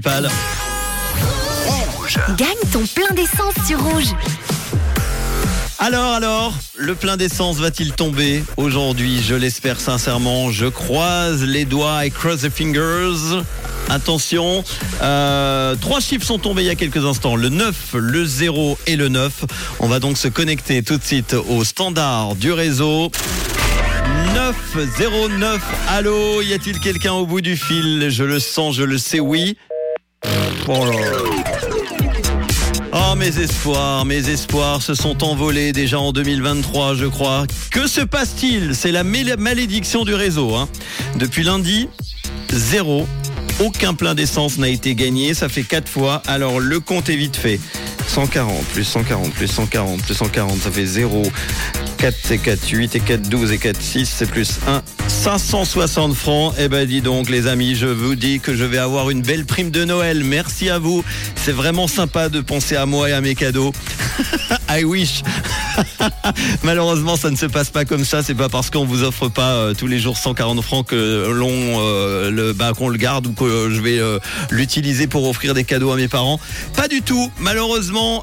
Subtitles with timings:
[0.00, 0.30] principale.
[2.38, 4.14] Gagne ton plein d'essence sur Rouge.
[5.78, 9.22] Alors, alors, le plein d'essence va-t-il tomber aujourd'hui?
[9.22, 10.50] Je l'espère sincèrement.
[10.50, 13.42] Je croise les doigts et cross the fingers.
[13.90, 14.64] Attention,
[15.02, 18.96] euh, trois chiffres sont tombés il y a quelques instants, le 9, le 0 et
[18.96, 19.44] le 9.
[19.80, 23.10] On va donc se connecter tout de suite au standard du réseau.
[24.34, 28.08] 909, allô, y a-t-il quelqu'un au bout du fil?
[28.08, 29.56] Je le sens, je le sais, oui.
[30.68, 30.96] Oh là.
[32.92, 37.46] Oh mes espoirs, mes espoirs se sont envolés déjà en 2023 je crois.
[37.70, 38.74] Que se passe-t-il?
[38.74, 40.54] C'est la malédiction du réseau.
[40.54, 40.68] hein.
[41.16, 41.88] Depuis lundi,
[42.52, 43.06] zéro.
[43.60, 46.22] Aucun plein d'essence n'a été gagné, ça fait 4 fois.
[46.26, 47.60] Alors le compte est vite fait.
[48.08, 51.22] 140 plus 140 plus 140 plus 140, ça fait 0.
[51.98, 54.82] 4 c'est 4, 8 et 4, 12 et 4, 6 c'est plus 1.
[55.22, 56.52] 560 francs.
[56.58, 59.44] Eh ben dis donc les amis, je vous dis que je vais avoir une belle
[59.44, 60.24] prime de Noël.
[60.24, 61.04] Merci à vous.
[61.36, 63.72] C'est vraiment sympa de penser à moi et à mes cadeaux.
[64.68, 65.22] I wish.
[66.62, 68.22] Malheureusement, ça ne se passe pas comme ça.
[68.22, 71.50] C'est pas parce qu'on vous offre pas euh, tous les jours 140 francs que l'on
[71.50, 74.18] euh, le bah, qu'on le garde ou que je vais euh,
[74.50, 76.40] l'utiliser pour offrir des cadeaux à mes parents.
[76.76, 77.30] Pas du tout.
[77.40, 78.22] Malheureusement,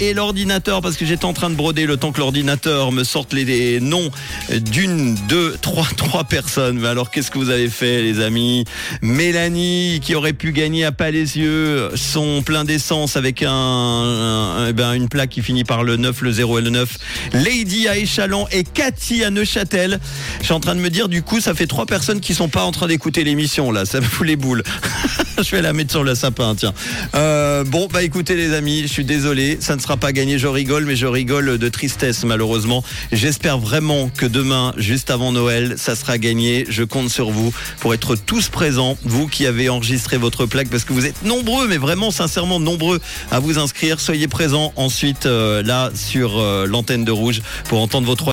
[0.00, 3.32] et l'ordinateur parce que j'étais en train de broder le temps que l'ordinateur me sorte
[3.32, 4.10] les, noms
[4.50, 6.78] d'une, deux, trois, trois personnes.
[6.80, 8.64] Mais alors, qu'est-ce que vous avez fait, les amis?
[9.02, 14.68] Mélanie, qui aurait pu gagner à pas les yeux son plein d'essence avec un, un-
[14.68, 16.98] eh ben, une plaque qui finit par le 9, le 0 et le 9.
[17.34, 20.00] Lady à Échalon et Cathy à Neuchâtel.
[20.40, 22.48] Je suis en train de me dire, du coup, ça fait trois personnes qui sont
[22.48, 23.84] pas en train d'écouter l'émission, là.
[23.84, 24.62] Ça me fout les boules.
[25.42, 26.72] je vais la mettre sur le sapin, tiens.
[27.14, 29.58] Euh, bon, bah écoutez, les amis, je suis désolé.
[29.60, 30.38] Ça ne sera pas gagné.
[30.38, 32.82] Je rigole, mais je rigole de tristesse, malheureusement.
[33.12, 36.64] J'espère vraiment que demain, juste avant Noël, ça sera gagné.
[36.68, 38.96] Je compte sur vous pour être tous présents.
[39.04, 43.00] Vous qui avez enregistré votre plaque, parce que vous êtes nombreux, mais vraiment sincèrement nombreux
[43.30, 44.00] à vous inscrire.
[44.00, 48.22] Soyez présents ensuite euh, là sur euh, l'antenne de Rouge pour entendre votre